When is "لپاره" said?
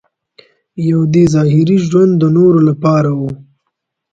2.69-3.09